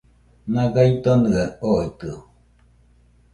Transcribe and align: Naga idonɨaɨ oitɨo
Naga 0.51 0.81
idonɨaɨ 0.91 1.51
oitɨo 1.79 2.13